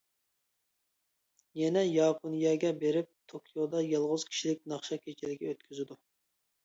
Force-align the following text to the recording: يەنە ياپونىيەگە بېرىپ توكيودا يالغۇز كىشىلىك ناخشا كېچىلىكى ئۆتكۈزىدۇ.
يەنە 1.59 1.83
ياپونىيەگە 1.89 2.71
بېرىپ 2.85 3.11
توكيودا 3.33 3.83
يالغۇز 3.89 4.27
كىشىلىك 4.33 4.67
ناخشا 4.75 4.99
كېچىلىكى 5.05 5.53
ئۆتكۈزىدۇ. 5.53 6.01